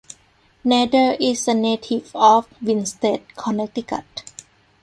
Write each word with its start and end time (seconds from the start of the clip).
Nader 0.65 1.15
is 1.19 1.47
a 1.47 1.53
native 1.53 2.09
of 2.15 2.47
Winsted, 2.59 3.21
Connecticut. 3.37 4.23